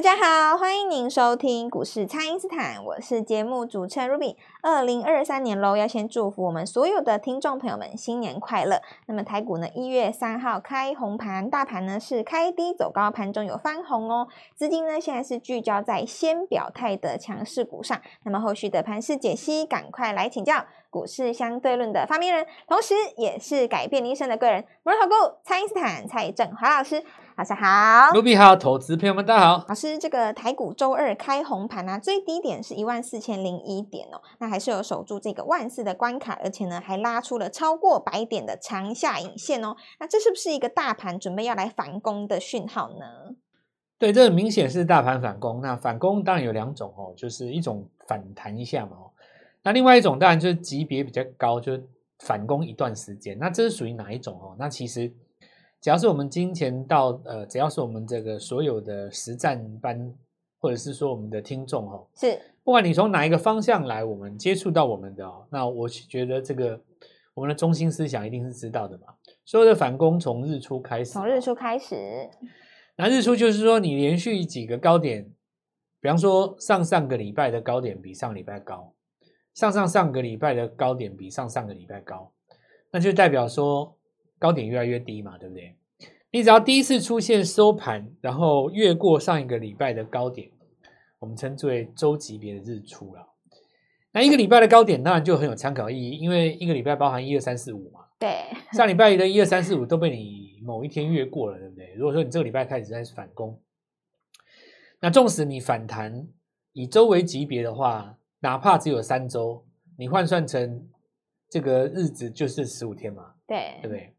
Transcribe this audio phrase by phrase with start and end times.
[0.00, 4.34] 大家好，欢迎您收听股市蔡因斯坦，我是节目主持人 Ruby。
[4.62, 8.80] 二零二三年喽，要先祝福我们所有的听众朋友们新年快乐。
[9.04, 14.26] 那么台股呢，一月三号开红盘，大盘呢是开低走高，盘中有翻红哦。
[14.54, 18.00] 资金呢现在是聚焦在先表态的强势股上。
[18.24, 25.14] 那么后续的盘势解析，赶快来请教股市相对论的发明人，同时也是改变你一生的贵人——摩尔投顾
[25.44, 27.04] 蔡因斯坦蔡振华老师。
[27.40, 29.64] 大家好，Ruby 好，投资朋友们大家好。
[29.66, 39.74] 老师，这个台股周二开红盘啊，最低点是一万四千零一点哦，那还是有守住这个万四的关卡，而且呢还拉出了超过百点的长下影线哦。
[39.98, 43.34] 那这是不是一个大盘准备要来反攻的讯号呢？
[43.98, 45.62] 对，这很明显是大盘反攻。
[45.62, 49.10] 那反攻当然有两种哦，就是一种反弹一下嘛哦，
[49.62, 53.38] 那另外一种当然就是级别比较高，就是反攻一段时间。
[53.38, 54.54] 那这是属于哪一种哦？
[54.58, 55.10] 那其实。
[55.80, 60.14] 只要是我们金钱到呃，只要是我们这个所有的实战班，
[60.58, 66.78] 或者是说我们的听众哦，是不管你从哪一个方向来，我们接触到我们的哦，那我觉得这个
[67.32, 69.14] 我们的中心思想一定是知道的嘛。
[69.46, 72.28] 所有的反攻从日出开始，从日出开始，
[72.96, 75.24] 那日出就是说你连续几个高点，
[75.98, 78.92] 比方说上上个礼拜的高点比上礼拜高，
[79.54, 82.30] 上上上个礼拜的高点比上上个礼拜高，
[82.90, 83.96] 那就代表说。
[84.40, 85.76] 高点越来越低嘛，对不对？
[86.32, 90.50] 你只要第一次出现收盘，然后越过上一个礼拜的高点，
[91.18, 93.28] 我们称之为周级别的日出了。
[94.12, 98.00] 那一个礼拜的高点当然就很有参考意义，因为一个礼拜包含一二三四五嘛。
[98.18, 101.92] 对，上礼拜的一二三四五都被你某一天越过了，对不对？
[101.94, 103.60] 如果说你这个礼拜开始在反攻，
[105.00, 106.26] 那纵使你反弹
[106.72, 109.64] 以周为级别的话，哪怕只有三周，
[109.98, 110.88] 你换算成
[111.48, 113.34] 这个日子就是十五天嘛。
[113.50, 114.14] 对，对不对？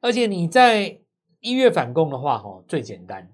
[0.00, 1.00] 而且你在
[1.40, 3.28] 一月反攻的话，哈，最简单。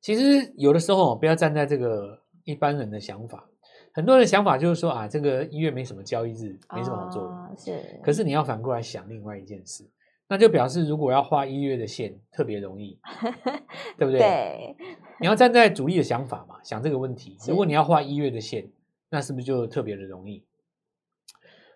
[0.00, 3.48] 其实有的时候，不要站在这个一般人的想法。
[3.94, 7.28] 很多人的想法就是说啊，这个一月没什么交易日，没什么好做的。
[7.28, 8.00] 哦，是。
[8.02, 9.88] 可是你要反过来想另外一件事，
[10.28, 12.98] 那就表示如果要画一月的线，特别容易，
[13.96, 14.18] 对不对？
[14.18, 14.76] 对。
[15.20, 17.36] 你要站在主力的想法嘛，想这个问题。
[17.46, 18.68] 如果你要画一月的线，
[19.10, 20.44] 那是不是就特别的容易？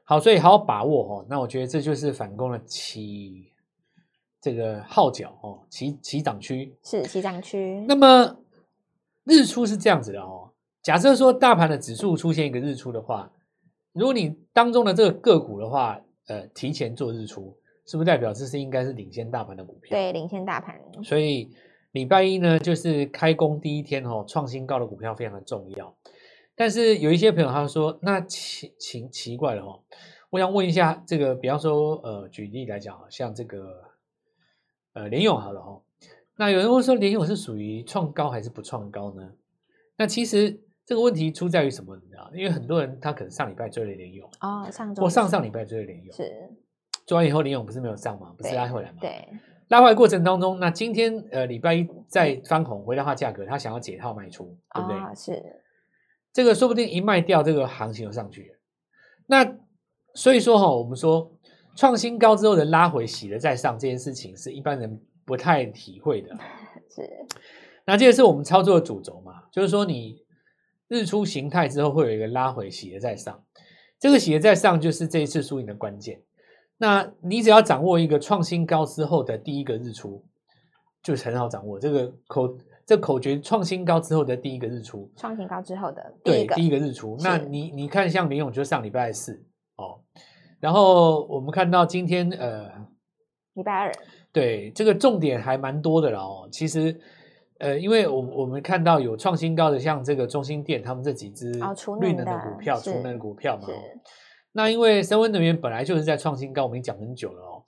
[0.06, 1.26] 好，所以好好把握哦。
[1.28, 3.52] 那我觉得这就是反攻的起。
[4.38, 7.84] 这个号角哦，起起涨区是起涨区。
[7.88, 8.36] 那么
[9.24, 10.52] 日出是这样子的哦。
[10.84, 13.32] 假设说大盘的指数出现一个日出的话，
[13.92, 17.56] 如果你当中的这个个股的话，呃，提前做日出，
[17.86, 19.96] 是不是代表这是应该是领先大盘的股票？
[19.96, 20.80] 对，领先大盘。
[21.02, 21.50] 所以
[21.90, 25.92] 礼拜一呢，就是开工第一天哦，创新高的股票非常的重要。
[26.56, 29.80] 但是有一些朋友他说，那奇奇奇怪了哦，
[30.30, 33.84] 我想问一下，这个比方说，呃，举例来讲，像这个。
[34.98, 35.82] 呃，联咏好了哦。
[36.36, 39.30] 那有人会说，联咏是属于创高还是不创高呢？
[39.94, 41.94] 那其实这个问题出在于什么？
[41.96, 42.30] 你知道？
[42.32, 46.32] 因为很多人他可能上礼拜追了联咏哦，上周或上上礼拜追了联咏是
[47.04, 48.34] 做完以后，联咏不是没有上吗？
[48.38, 48.96] 不是拉回来吗？
[49.02, 49.28] 对，
[49.68, 54.44] 拉回来过程当中，那今天呃礼拜一再翻红回到它价格，他想要解套卖出，
[54.74, 54.96] 对不对？
[54.96, 55.62] 哦，是
[56.36, 58.54] 这个说不定一卖掉，这个行情就上去了。
[59.26, 59.56] 那
[60.14, 61.32] 所以说哈，我们说。
[61.78, 66.34] 创新高之后的拉回洗了再上这件事情是一般人不太体会的，
[66.88, 67.06] 是。
[67.84, 70.24] 那这个是我们操作的主轴嘛，就是说你
[70.88, 73.44] 日出形态之后会有一个拉回洗了再上，
[74.00, 76.22] 这个洗了再上就是这一次输赢的关键。
[76.78, 80.24] 那你只要掌握一个创新高之后的第一个日出，
[81.02, 87.16] 就是很好掌握这个口这口诀：创新高之后的第一个日出，创新高之后的第一个对第一个日出。
[87.20, 89.44] 那你你看像联咏就是上礼拜四
[89.76, 90.00] 哦。
[90.60, 92.70] 然后我们看到今天呃，
[93.54, 93.92] 礼拜二，
[94.32, 96.48] 对这个重点还蛮多的了哦。
[96.50, 96.98] 其实
[97.58, 101.50] 呃，因为我我们看到有创新高的，像这个中心店，他们这几只
[102.00, 103.66] 绿能的股票，储能的股票嘛。
[104.52, 107.64] 那因为升温能源本来就是在创新高，我们讲很久了哦。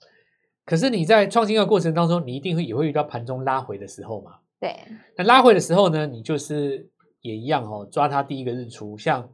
[0.65, 4.31] 可是你在创新高过程当中，你一定会也会遇到盘中拉回的时候嘛。
[4.59, 4.75] 对。
[5.17, 6.89] 那拉回的时候呢，你就是
[7.21, 9.29] 也一样哦，抓它第一个日出，像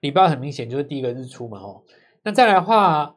[0.00, 1.82] 礼拜二很明显就是第一个日出嘛哦。
[2.22, 3.16] 那再来的话，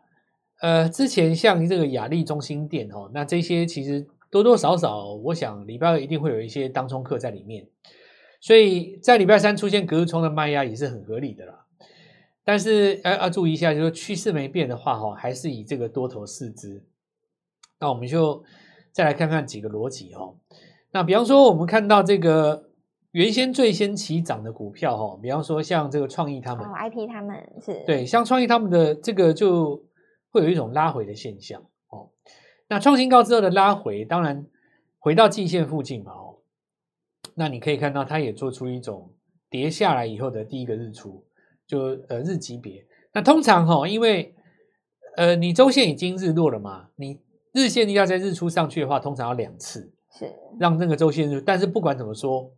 [0.61, 7.67] 呃，之前像这个雅丽、中心店哦，那这些其实多多少少，我想礼拜二一定会有一些当冲客在里面，
[8.39, 11.65] 所以在礼拜三出现隔日冲的卖压也是很合理的啦。
[12.43, 16.83] 但是要要注意一下，就是趋势没变的话，哈，还是以这个多头市值。
[17.79, 18.43] 那我们就
[18.91, 20.35] 再来看看几个逻辑哦。
[20.91, 22.67] 那比方说，我们看到这个。
[23.13, 29.83] 原先最先起涨的股票，哈，比方说像这个创意他们，哦，IP 他们是对，像创意他们的这个就
[30.29, 32.07] 会有一种拉回的现象，哦，
[32.69, 34.45] 那创新高之后的拉回，当然
[34.97, 36.38] 回到季线附近嘛，哦，
[37.35, 39.11] 那你可以看到，它也做出一种
[39.49, 41.25] 跌下来以后的第一个日出，
[41.67, 42.88] 就呃日级别。
[43.11, 44.33] 那通常哈、哦，因为
[45.17, 47.19] 呃你周线已经日落了嘛，你
[47.51, 51.40] 日线要在日出上去的话，通常要两次，是让那个周线入。
[51.42, 52.52] 但是不管怎么说，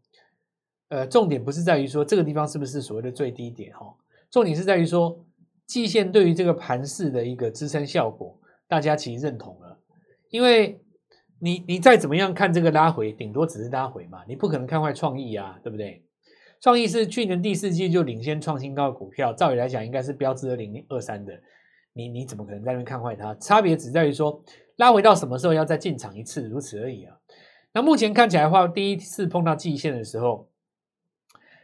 [0.90, 3.96] 呃，重点不是在于说这个地方是不是所谓的最低点哈、
[4.30, 5.26] 重点是在于说
[5.66, 9.80] 季线对于这个盘势的一个支撑效果，大家其实认同了，
[10.30, 10.80] 因为。
[11.40, 16.02] 你你再怎么样看这个拉回，顶多只是拉回嘛，你不可能看坏创意啊，对不对？
[16.62, 21.34] 创意是去年第四季就领先创新高的股票，照理来讲应该是标致二零二三的，
[21.92, 23.36] 你你怎么可能在那边看坏它？
[23.36, 24.42] 差别只在于说
[24.78, 27.14] 拉回到什么时候要再进场一次，如此而已啊。
[27.74, 30.48] 那目前看起来的话，第一次碰到季线的时候，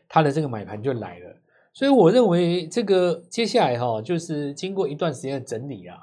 [0.08, 1.38] 它的这个买盘就来了，
[1.72, 5.98] 所以我认为这个接下来哈，就是经过一段时间的整理啊。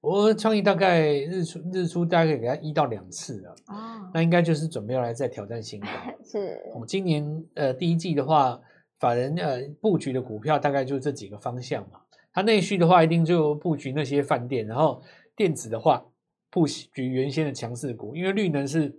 [0.00, 5.88] 我创意大概日出日出大概给它一到两次了，哦，那应该就是准备要来再挑战新高。
[6.24, 8.60] 是，我们今年呃第一季的话，
[9.00, 12.00] 法人呃布局的股票大概就这几个方向嘛。
[12.32, 15.02] 它内需的话，一定就布局那些饭店，然后
[15.34, 16.04] 电子的话，
[16.50, 18.96] 布局原先的强势股，因为绿能是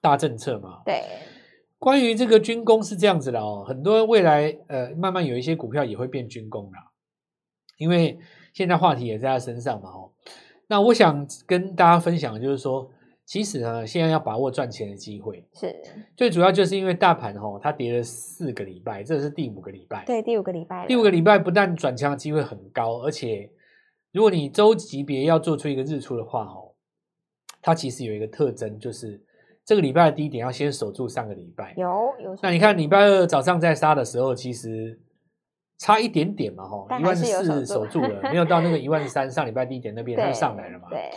[0.00, 0.82] 大政策嘛。
[0.84, 1.02] 对。
[1.78, 6.78] 关于这个军工是这样子的哦，很多未来呃慢慢有一些股票也会变军工了，
[7.76, 8.18] 因为
[8.54, 10.10] 现在话题也在他身上嘛，哦。
[10.68, 12.90] 那我想跟大家分享的就是说，
[13.26, 15.76] 其实呢，现在要把握赚钱的机会，是
[16.16, 23.50] 最主要就是因为大盘哦，它跌了四个礼拜，这是第五个礼拜，对，第五个礼拜，第五个礼拜不但转强的机会很高，而且
[24.12, 26.72] 如果你周级别要做出一个日出的话，哦，
[27.60, 29.22] 它其实有一个特征，就是
[29.66, 31.86] 这个礼拜的低点要先守住上个礼拜，有
[32.22, 32.38] 有。
[32.40, 35.00] 那你看礼拜二早上在杀的时候，其实。
[35.78, 40.88] 差一点点嘛，哈，一万四守住了，没有到那个一万三，上礼拜低点那边它就上来了嘛。
[40.88, 41.10] 对，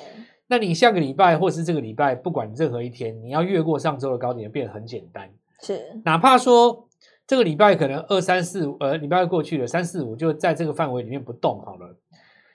[0.47, 5.29] 那你下个礼拜或是这个礼拜，不管任何一天，你要越过上周的高点，变得很简单。
[5.61, 6.89] 是，哪怕说
[7.25, 11.95] 这个礼拜可能二三四五，呃，礼拜二过去了，三四五就在这个范围里面不动好了。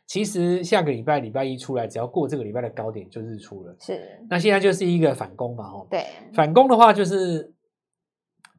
[0.07, 3.77] 其实下个礼拜礼拜一出来，只要过这个礼拜的高点就日出了。
[3.81, 5.87] 是，那现在就是一个反攻嘛，哈。
[5.91, 7.53] 对，反攻的话就是。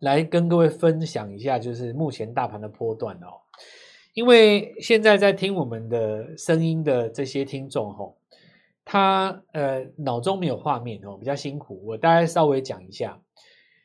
[0.01, 3.41] 来跟各位分享一下，就是目前大盘的波段哦。
[4.13, 8.17] 因为现在在听我们的声音的这些听众吼，
[8.83, 11.81] 他呃脑中没有画面哦，比较辛苦。
[11.85, 13.19] 我大概稍微讲一下，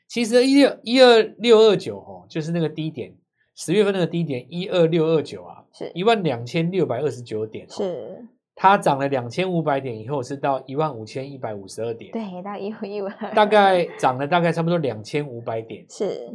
[0.08, 3.14] 其实一六一二六二九哦，就是那个低点，
[3.62, 5.92] 十月份那个低点一二六二九啊，是。
[5.94, 8.26] 一万两千六百二十九点，是。
[8.54, 16.26] 它涨了两千五百点以后，是到一万五千一百五十二点，对，到一五一五二，大概涨了大概差不多两千五百点，是。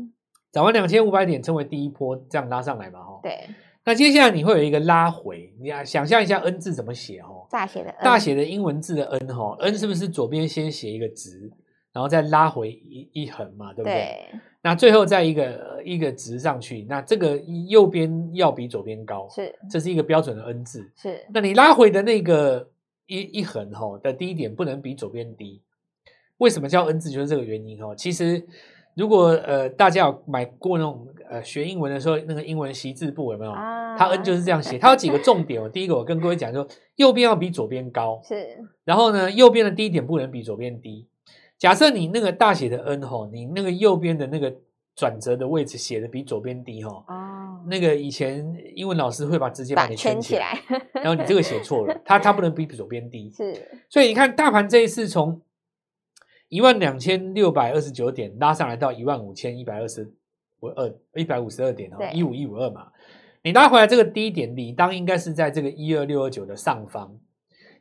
[0.52, 3.32] 涨完两千五百点，称为第一波，这样拉上来嘛，哈，对。
[3.84, 11.52] 那接下来你会有一个拉回，你要想象一下 N 字怎么写，哦，大写的 N，大写的英文字的 N，哈，N 是不是左边先写一个直，
[11.96, 13.94] 然后再拉回一一横嘛，对不对？
[13.94, 17.38] 对那最后再一个一个直上去，那这个
[17.70, 21.26] 右边要比左边高，是，这是一个标准的 N 字，是。
[21.34, 22.68] 那你拉回的那个
[23.06, 25.62] 一一横哈的低点不能比左边低，
[26.40, 27.10] 为什么叫 N 字？
[27.10, 27.96] 就是这个原因哈。
[27.96, 28.46] 其实
[28.96, 33.52] 如果呃大家有买过那种呃学英文的时候，那个英文习字簿有没有？
[33.54, 35.62] 啊，它 N 就是这样写，它有几个重点。
[35.64, 36.68] 哦第一个我跟各位讲说，
[36.98, 38.58] 右边要比左边高，是。
[38.84, 41.08] 然后呢，右边的低点不能比左边低。
[41.58, 44.54] 假设你那个大写的 N 哈，你那个右边的那个
[44.96, 48.46] 转折的位置写的比左边低哈，哦，那个以前
[48.76, 50.82] 英文老师会把直接把你圈起来，起来。
[50.94, 53.56] 然后你这个写错了，它它不能比左边低， 是，
[53.90, 55.42] 所以你看大盘这一次从
[56.50, 60.14] 一万两千六百二十九点拉上来到一万五千一百二十
[60.60, 62.88] 五二一百五十二点哦，一五一五二嘛，
[63.44, 67.18] 你拉回来这个低点理当应该是在这个一二六二九的上方，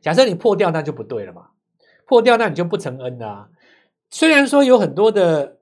[0.01, 1.49] 假设你破掉那就不对了嘛，
[2.07, 3.49] 破掉那你就不成 N 啦、啊。
[4.15, 5.57] 虽然说有很多的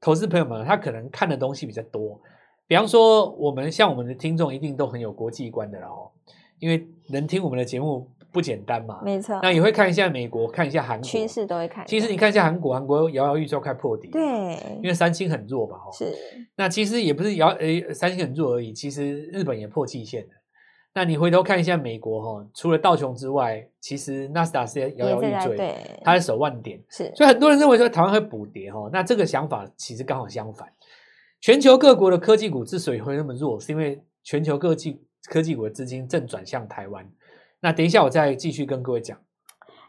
[0.00, 2.18] 投资朋友们，他可能看的东西比较多，
[2.66, 6.08] 比方说我们像我们的听众一定都很有国际观的了哦，
[6.58, 9.38] 因为能听我们的节目不简单嘛，没错。
[9.42, 11.86] 那也会看一下美国，看一下韩国，趋势都会看。
[11.86, 14.22] 其实你看一下韩国，韩国摇摇欲坠快破底，对，
[14.76, 16.10] 因为三星很弱吧，哦，是。
[16.56, 20.30] 那其实也不是摇诶，三星很弱而已，其实日本也破季线了。
[20.94, 30.68] 那你回头看一下美国哈，除了道琼之外，其实纳斯达是摇摇欲坠，对，它的守万点，是，所以很多人认为说台湾会补跌哈，那这个想法其实刚好相反。
[31.40, 37.08] 全球各国的科技股之所以会那么弱，是因为全球各技科技股的资金正转向台湾。
[37.60, 39.16] 那等一下我再继续跟各位讲。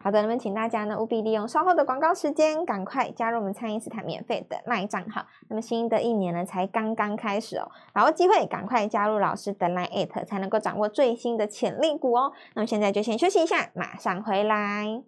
[0.01, 5.25] 好的，那么请大家呢务必利用稍后的广告时间，赶快加入我们餐饮斯坦免费的 LINE 账号。
[5.49, 12.31] 那么新的一年呢才刚刚开始哦，把握机会，赶快加入老师的 LINE@ 才能够掌握最新的潜力股哦。
[12.53, 15.03] 那么现在就先休息一下，马上回来。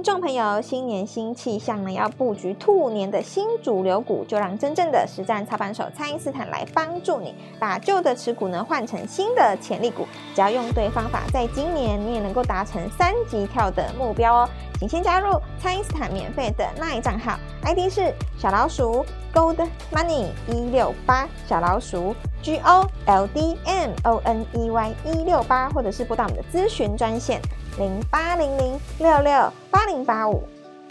[0.00, 10.06] 听众朋友，新年新气象呢，要布局兔年的新主流股，就让真正的实战操盘手蔡因斯坦来帮助你，把旧的持股呢换成新的潜力股。
[10.34, 14.48] 只要用对方法，在今年你也能够达成三级跳的目标哦。
[14.78, 24.94] 请先加入蔡因斯坦免费的 LINE 账号，ID 是小老鼠 Gold Money 一六八，小老鼠 G O L D M O N E Y
[25.04, 27.40] 一六八，或者是拨打我们的咨询专线。
[27.80, 30.42] 零八零零六六八零八五，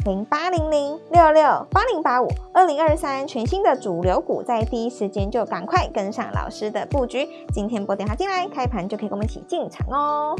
[0.06, 7.30] 零八零零六六八零八五，二零二三全新的主流股，在第一时间就赶快跟上老师的布局。
[7.54, 10.36] 今天拨电话进来，开盘就可以跟我们一起进场哦。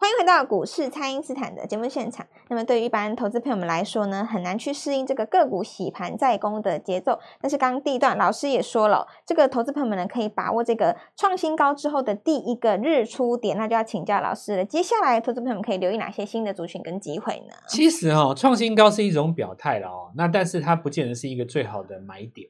[0.00, 2.24] 欢迎回到股市，蔡因斯坦的节目现场。
[2.48, 7.18] 那么，对于一般投资朋友们来说呢，很难去适应这个个股洗盘再攻的节奏。
[7.40, 13.58] 但是，刚刚第一段老师也说了，这个投资朋友们呢，可以把握这个创新高之后的第一个日出点。
[13.58, 14.64] 那就要请教老师了。
[14.64, 17.56] 接下来，投资朋友们可以留意哪些新的族群跟机会呢？
[17.66, 22.48] 其实、哦，创新高是一种表态了哦，那但是它不见得是一个最好的买点。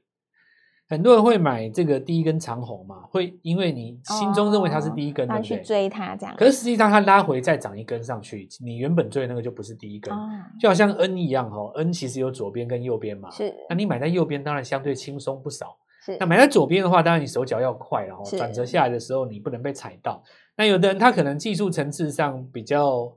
[0.88, 5.59] 很多人会买这个第一根长红嘛，会因为你心中认为它是第一根，对不对？
[5.59, 6.35] 去追它这样。
[6.37, 10.28] 可是实际上它拉回再涨一根上去，你原本追的那个就不是第一根，哦、
[10.59, 13.30] 就好像 N 一样哦，N 其实有左边跟右边嘛。
[13.30, 13.54] 是。
[13.68, 15.76] 那你买在右边，当然相对轻松不少。
[16.07, 16.16] 是。
[16.18, 20.23] 那买在左边的话，当然你手脚要快，然后转折下来的时候你不能被踩到。
[20.57, 23.12] 那有的人他可能技术层次上比较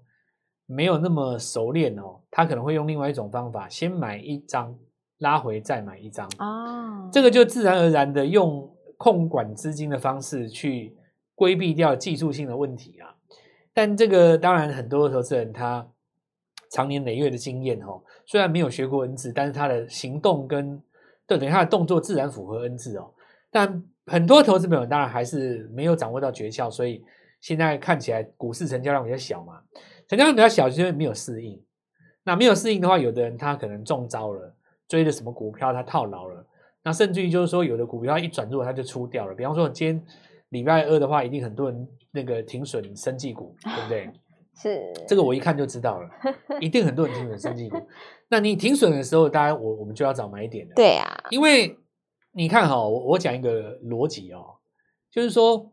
[0.66, 4.75] 没有那么熟练哦，他可能会用另外一种方法，先买一张。
[5.22, 10.96] 拉回再买一张哦，这个就自然而然的用控管资金的方式去
[11.36, 13.16] 规避掉技术性的问题啊。
[13.74, 15.88] 但这个当然很多投资人他
[16.72, 20.82] 长年累月的经验哦，虽然没有学过 N 字，但是他的行动跟
[21.28, 23.13] 对等于他的动作自然符合 N 字哦。
[23.51, 27.04] 但很多投资朋友当然还是没有掌握到诀窍，所以
[27.40, 29.62] 现在看起来股市成交量比较小嘛，
[30.08, 31.62] 成交量比较小就是因为没有适应。
[32.24, 34.56] 那没有适应的话，有的人他可能中招了。
[34.92, 36.46] 追的什么股票，它套牢了，
[36.84, 39.34] 那甚至于就是说，有的股票一转弱，它就出掉了。
[39.34, 40.06] 比方说，今天
[40.50, 44.12] 礼拜二的话，一定很多人那个停损生技股，对不对？
[44.54, 46.10] 是这个我一看就知道了，
[46.60, 47.78] 一定很多人停损生技股。
[48.28, 50.74] 那你停损的时候，当然我我们就要找买点了。
[50.76, 51.78] 对啊，因为
[52.34, 54.58] 你看哈，我我讲一个逻辑哦，
[55.10, 55.72] 就是说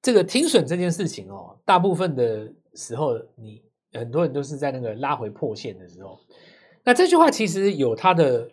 [0.00, 3.60] 这个停损这件事情哦，大部分的时候，你
[3.92, 6.16] 很多人都是在那个拉回破线的时候。
[6.84, 8.50] 那这句话其实有它的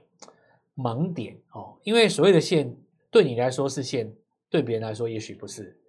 [0.75, 2.75] 盲点哦，因为所谓的线
[3.09, 4.13] 对你来说是线，
[4.49, 5.79] 对别人来说也许不是。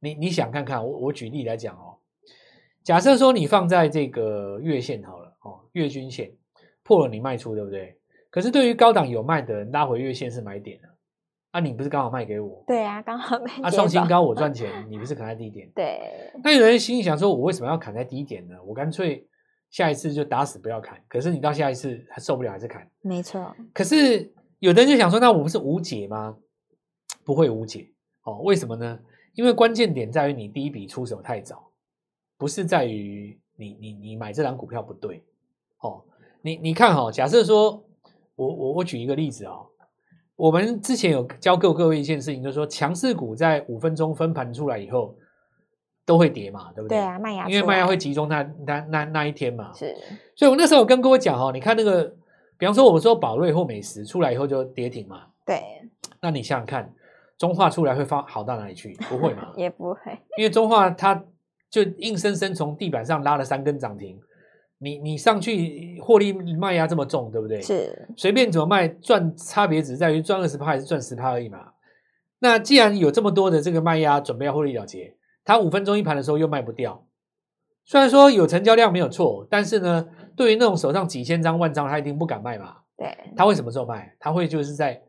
[0.00, 1.96] 你你想看看，我我举例来讲哦，
[2.82, 6.32] 假设说你放在这个月线好了哦，月均线
[6.82, 7.96] 破了你卖出对不对？
[8.28, 10.88] 可是对于高档有卖的人，拉回月线是买点的
[11.52, 12.64] 啊，你不是刚好卖给我？
[12.66, 13.50] 对啊，刚好卖。
[13.62, 15.70] 啊，创新高我赚 钱，你不是砍在低点？
[15.74, 16.30] 对。
[16.42, 18.56] 那有人心里想说，我为什么要砍在低点呢？
[18.66, 19.26] 我干脆。
[19.74, 23.52] 下一次就打死不要砍，可是你到下一次还受不了还是砍，没错。
[23.72, 26.36] 可是有的人就想说，那我不是无解吗？
[27.24, 27.90] 不会无解
[28.22, 28.38] 哦。
[28.44, 28.96] 为什么呢？
[29.34, 31.72] 因为关键点在于你第一笔出手太早，
[32.38, 35.24] 不是在于你你你买这档股票不对
[35.80, 36.04] 哦。
[36.40, 37.84] 你你看哈、哦，假设说
[38.36, 39.66] 我我我举一个例子啊、哦，
[40.36, 45.16] 我们之前有教过各位一件事情，就是说强势股在五分钟分盘出来以后。
[46.06, 46.98] 都会跌嘛，对不对？
[46.98, 49.72] 对啊，卖压，因为卖压会集中那那那那一天嘛。
[49.72, 49.94] 是，
[50.36, 52.04] 所以我那时候我跟各位讲哦，你看那个，
[52.58, 55.22] 比方说我们说宝瑞或美食出来以后就跌停嘛。
[55.46, 55.62] 对。
[56.20, 56.90] 那你想想看，
[57.36, 58.94] 中化出来会发好到哪里去？
[59.08, 59.52] 不会嘛？
[59.56, 60.00] 也不会，
[60.38, 61.22] 因为中化它
[61.70, 64.18] 就硬生生从地板上拉了三根涨停，
[64.78, 67.60] 你你上去获利卖压这么重，对不对？
[67.60, 68.08] 是。
[68.16, 71.72] 随便怎么卖赚，差别只在于赚二十趴还是赚十趴而已嘛。
[72.38, 75.14] 那既然有这么多的这个卖压，准备要获利了结。
[75.44, 77.06] 它五分钟一盘的时候又卖不掉，
[77.84, 82.78] 虽然说有成交量没有错，但是呢，对于那种手上几千张万张，他一定不敢卖嘛。
[82.96, 84.16] 对，他会什么时候卖？
[84.18, 85.02] 他会就是在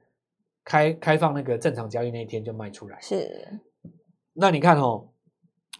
[0.65, 2.99] 开开放那个正常交易那一天就卖出来。
[2.99, 3.61] 是，
[4.33, 5.07] 那你看哦，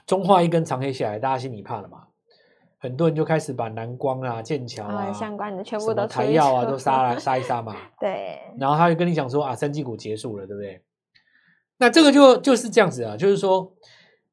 [0.05, 2.03] 中化一根长黑下来，大家心里怕了嘛？
[2.79, 7.75] 很多人就开始把南光啊、剑桥啊、相关的全部都台药啊都杀了杀一杀嘛。
[7.99, 10.81] 对，然后他就跟你讲说啊，三季股结束了，对不对？
[11.77, 13.73] 那这个就就是这样子啊，就是说。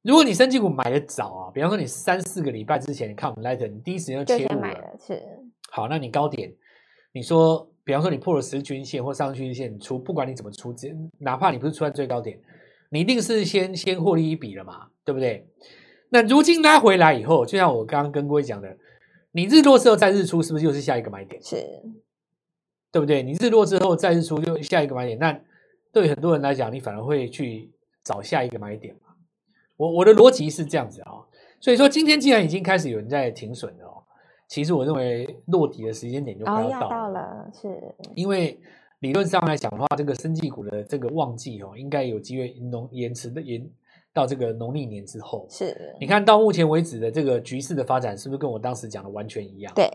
[0.02, 5.22] 如果你生技股买的早啊，比方说你三四个礼拜之前你看我们 Light，你第一时间就切入了，是
[5.70, 6.52] 好，那你高点，
[7.12, 10.74] 你说，比方说你破了十均线或上均线出，不管你怎么出，
[11.18, 12.38] 哪怕你不是出在最高点，
[12.90, 15.46] 你一定是先先获利一笔了嘛，对不对？
[16.10, 18.76] 那如今拉回来以后，就像我刚刚跟各位讲的，
[19.30, 21.40] 你日落之后再日出，是不是又是下一个买点？
[21.40, 21.56] 是，
[22.90, 23.22] 对不对？
[23.22, 25.40] 你日落之后再日出，就下一个买点，那
[25.92, 27.70] 对很多人来讲，你反而会去
[28.02, 28.94] 找下一个买点。
[29.82, 31.24] 我我的逻辑是这样子啊、哦，
[31.60, 33.98] 所以说今天既然已经开始有人在停损了哦，
[34.46, 38.56] 其实我认为落底的时间点就快要到了，哦、到了，是因为
[39.00, 43.68] 理论上来讲的话，这个生技股的这个旺季哦，应该有机会农延迟的延
[44.14, 45.44] 到这个农历年之后。
[45.50, 49.74] 是，你看到目前为止的这个局势的发展，是不是跟我当时讲的完全一样？
[49.74, 49.90] 对，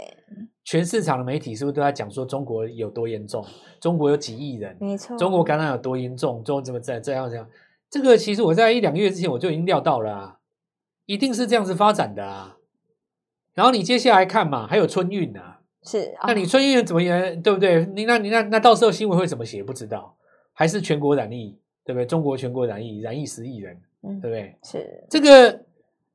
[0.65, 3.41] 全市场的媒体是不是都在讲说中国有多严重？
[3.79, 4.75] 中国有几亿人？
[4.81, 6.43] 没错，中国感染有多严重？
[6.43, 7.47] 中国怎么这样这样这样？
[7.89, 10.39] 这个其实我在一两个月之前我就已经料到了啊，
[11.05, 12.57] 一定是这样子发展的啊。
[13.53, 17.41] 然后你接下来看嘛，还有春运呢、啊，是，那你春运怎么样？
[17.41, 17.85] 对不对？
[17.87, 19.63] 你那你那那到时候新闻会怎么写？
[19.63, 20.15] 不知道，
[20.53, 22.05] 还是全国染疫，对不对？
[22.05, 24.55] 中国全国染疫，染疫十亿人，嗯，对不对？
[24.63, 25.63] 是这个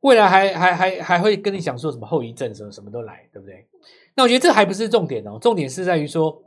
[0.03, 3.67] 未来还还还还会跟你讲说什么后遗症什么什么都来，对不对？
[4.15, 6.45] 那我觉得这还不是重点哦，重点是在于说，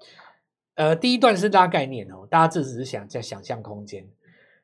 [0.75, 4.07] 呃，第一段是拉概念哦，大家这只是想在想象空间。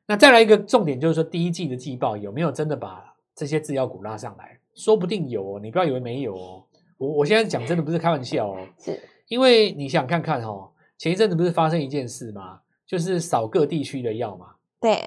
[0.06, 4.58] 那再来一个重点就是说，第一季的季报有没有真的把这些制药股拉上来？
[4.74, 6.64] 说不定有哦，你不要以为没有哦。
[6.98, 12.60] 我我现在讲真的不是开玩笑哦， 是因为你想看看哦，前一阵子不是发生一件事吗？
[12.86, 14.46] 就是少各地区的药嘛。
[14.80, 14.98] 对。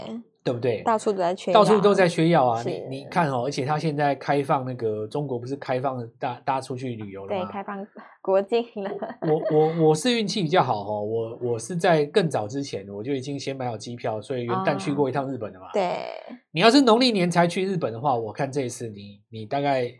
[0.45, 0.83] 对不对？
[0.83, 2.61] 到处都在缺，到处都在缺药啊！
[2.63, 7.43] 你你看哦，而且他现在开放那个中国不是开放大大家出去旅游了吗？
[7.43, 7.83] 对，开放
[8.21, 8.91] 国境了。
[9.21, 15.65] 我我我是运气比较好哦，我我是在更早之前我就已经先买好机票，所以元旦去过一趟日本了嘛。
[15.73, 16.05] 对，
[16.51, 19.91] 你要是农历年才去日本的话，我看这一次你你大概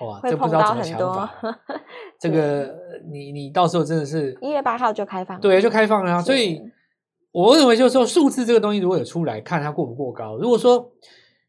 [0.00, 1.32] 哇，这不知道怎么想法。
[2.18, 2.74] 这个
[3.08, 6.60] 你你到时候真的是一月八号就开放，对，就开放了，所以。
[7.32, 10.36] 我认为就是说，数字这个东西如果有出来，看它过不过高。
[10.36, 10.92] 如果说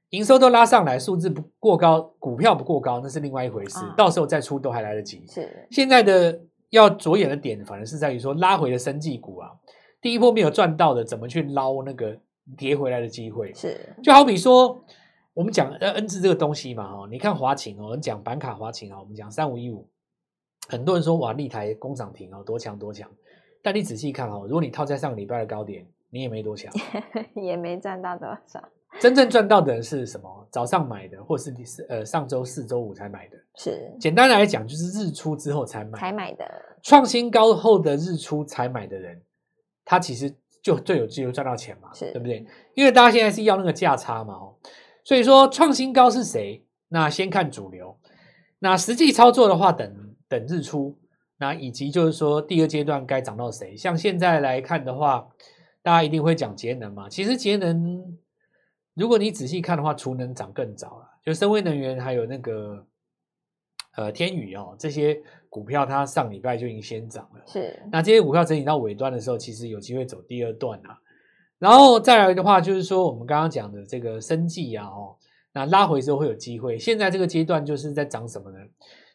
[0.09, 3.79] 营收都拉上来，数字不过高，股票不过高，那是另外一回事。
[3.79, 5.25] 啊、到时候再出都还来得及。
[5.27, 9.51] 是现在的要着眼的点，反而是在于说拉回的生技股啊，
[10.01, 12.17] 第一波没有赚到的，怎么去捞那个
[12.57, 13.53] 跌回来的机会？
[13.53, 14.85] 是就好比说，
[15.33, 19.89] 我们讲呃 N 字这个东西嘛，哈，你看华擎哦，我们讲板卡华擎啊，我们讲三五一五，
[20.69, 23.09] 很多人说哇，立台工涨停哦，多强多强。
[23.63, 26.71] 但你仔细看哦，如果你套在上个礼拜的高点，你也没多强，
[27.33, 28.61] 也没赚到多少。
[28.99, 30.47] 真正赚到的是什么？
[30.51, 33.37] 早上买的，或是你是呃上周四周五才买的。
[33.55, 36.45] 是简单来讲，就是日出之后才买才买的，
[36.83, 39.19] 创新高后的日出才买的人，
[39.85, 42.45] 他其实就最有机会赚到钱嘛，是对不对？
[42.75, 44.53] 因为大家现在是要那个价差嘛，哦，
[45.03, 46.63] 所以说创新高是谁？
[46.89, 47.97] 那先看主流，
[48.59, 50.95] 那实际操作的话，等等日出。
[51.37, 53.75] 那以及就是说，第二阶段该涨到谁？
[53.75, 55.27] 像现在来看的话，
[55.81, 57.09] 大家一定会讲节能嘛。
[57.09, 58.17] 其实节能，
[58.93, 61.09] 如果你仔细看的话，储能涨更早了。
[61.25, 62.85] 就深威能源还有那个
[63.95, 67.41] 呃天宇哦，这些股票它上礼拜就已经先涨了。
[67.47, 67.81] 是。
[67.91, 70.97] 那这些股票整理到尾端的时候，其实有机会走第二段啊。
[71.59, 75.15] 然后再来的话，就是说我们刚刚讲的这个生技啊，哦，
[75.53, 76.77] 那拉回之后会有机会。
[76.77, 78.59] 现在这个阶段就是在涨什么呢？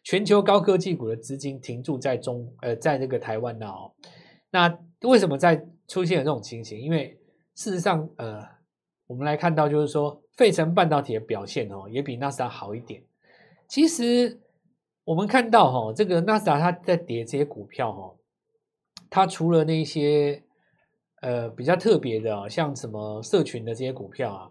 [0.09, 3.93] 全球高科技股的资金停驻在中，呃，在这个台湾呢，哦，
[4.51, 6.81] 那为什么在出现了这种情形？
[6.81, 7.21] 因为
[7.55, 8.43] 事实上，呃，
[9.07, 13.03] 我们来看到就是说，费城半导体的表现哦，也比纳斯达好一点。
[13.69, 14.41] 其实
[15.05, 18.17] 我们看到哈，这个纳斯达它在跌这些股票哈，
[19.11, 20.43] 它除了那些
[21.21, 24.51] 呃比较特别的，像什么社群的这些股票啊，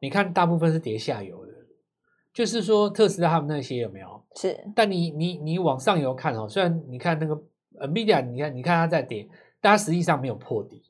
[0.00, 1.47] 你看大部分是跌下游的。
[2.38, 4.22] 就是说，特斯拉他们那些有没有？
[4.36, 7.34] 是，但你你你往上游看哦，虽然你看那个
[7.80, 9.28] NVIDIA，你看你看它在跌，
[9.60, 10.80] 但它实际上没有破底。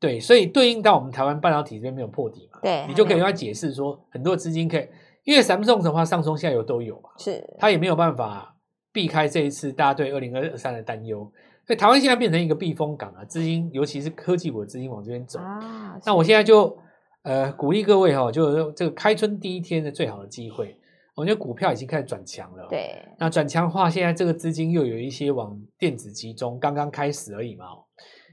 [0.00, 4.88] 对，所以对应到我们台湾半导体这边没有破底嘛，对，你就可以用它解释说，很多资金可以，
[5.22, 8.56] 因为 Samsung 的话上中下游都有嘛，是，它也没有办法
[8.90, 11.20] 避开这一次大家对二零二三的担忧，
[11.64, 15.96] 所以台湾现在变成一个避风港啊，资金尤其是科技股的资金往这边走啊。
[16.04, 16.76] 那我现在就。
[17.22, 20.76] 呃，鼓励各位哈、哦，就是这个开春第一天的最好的机会，
[21.14, 22.66] 我觉得股票已经开始转强了。
[22.68, 27.66] 对，那转强的话，现在这个资金又有一些往电子集中，刚刚开始而已嘛。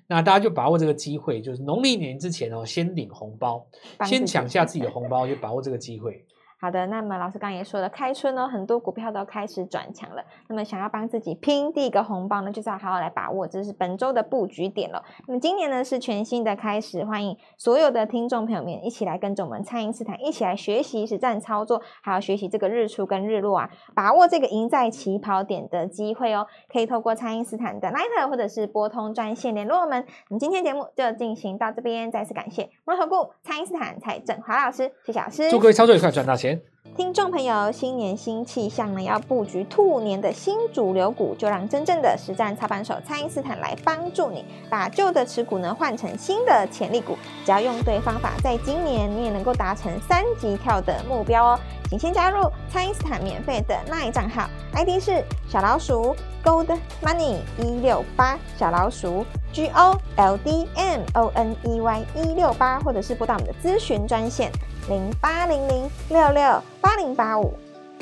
[0.08, 3.63] 那大家就把握这个机会，就是农历年之前哦，先领红包，
[4.06, 6.25] 先抢下自己的红包，就把握这个机会。
[6.62, 10.22] 好的，那么老师刚刚也说了，开春呢，很多股票都开始转强了。
[10.50, 15.02] 那么想要帮自己拼第一个红包呢，就是要好好来把握，这是本周的布局点了。
[15.26, 26.45] 那么今年呢是全新的开始，欢迎所有的听众朋友们一起来跟着我们蔡因斯坦一起来学习实战操作，还要学习这个日出跟日落啊，把握这个赢在起跑点的机会哦。
[26.67, 30.06] 可以透过蔡因斯坦的 Line 或者是拨通专线联络我们。
[30.30, 36.48] 那么今天节目就进行到这边，再次感谢摩尔投顾蔡因斯坦蔡正华老师，谢谢老师，祝各位操作愉快，赚大钱。
[36.97, 47.17] 听众朋友，新年新气象呢，要布局兔年的新主流股，就让真正的实战操盘手蔡因斯坦来帮助你，把旧的持股呢换成新的潜力股。
[47.45, 51.59] 只要用对方法，在今年你也能够达成三级跳的目标哦。
[51.89, 62.05] 请先加入蔡因斯坦免费的 LINE 账号，ID 是小老鼠 Gold Money 一六八，小老鼠 G O L D M O N E Y
[62.15, 64.51] 一六八，或者是拨打我们的咨询专线。
[64.89, 67.54] 零八零零六六八零八五，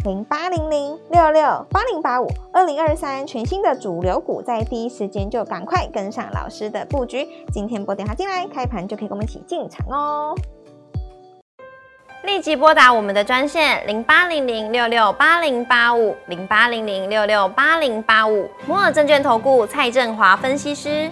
[0.06, 7.28] 零八零零六六八零八五，二零二三全新的主流股，在第一时间就赶快跟上老师的布局。
[7.52, 10.34] 今天拨电话进来，开盘就可以跟我们一起进场哦。
[12.24, 21.12] 立即拨打我们的专线零八零零六六八零八五，零八零零六六八零八五，摩尔证券投顾蔡振华分析师。